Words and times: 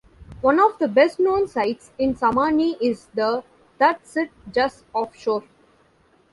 One 0.41 0.59
of 0.59 0.79
the 0.79 0.87
best 0.87 1.19
known 1.19 1.47
sites 1.47 1.91
in 1.99 2.15
Samani 2.15 2.75
is 2.81 3.05
the 3.13 3.43
that 3.77 4.03
sit 4.07 4.31
just 4.51 4.83
offshore. 4.95 5.43